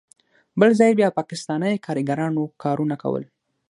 [0.59, 3.23] بل ځای بیا پاکستانی کاریګرانو کارونه کول.